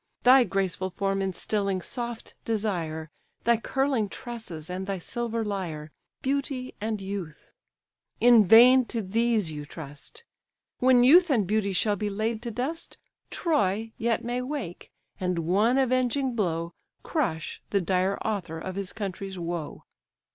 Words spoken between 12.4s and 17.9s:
in dust: Troy yet may wake, and one avenging blow Crush the